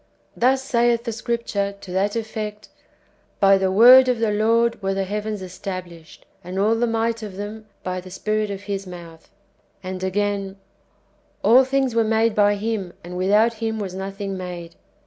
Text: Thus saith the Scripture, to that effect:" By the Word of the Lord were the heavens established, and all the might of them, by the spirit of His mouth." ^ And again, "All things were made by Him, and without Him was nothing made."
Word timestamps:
Thus 0.35 0.63
saith 0.63 1.03
the 1.03 1.11
Scripture, 1.11 1.75
to 1.79 1.91
that 1.91 2.15
effect:" 2.15 2.69
By 3.45 3.59
the 3.59 3.69
Word 3.69 4.07
of 4.07 4.17
the 4.17 4.31
Lord 4.31 4.81
were 4.81 4.95
the 4.95 5.03
heavens 5.03 5.43
established, 5.43 6.25
and 6.43 6.57
all 6.57 6.73
the 6.73 6.87
might 6.87 7.21
of 7.21 7.35
them, 7.37 7.67
by 7.83 8.01
the 8.01 8.09
spirit 8.09 8.49
of 8.49 8.61
His 8.63 8.87
mouth." 8.87 9.25
^ 9.29 9.29
And 9.83 10.03
again, 10.03 10.55
"All 11.43 11.63
things 11.63 11.93
were 11.93 12.03
made 12.03 12.33
by 12.33 12.55
Him, 12.55 12.93
and 13.03 13.15
without 13.15 13.61
Him 13.61 13.77
was 13.77 13.93
nothing 13.93 14.35
made." 14.35 14.73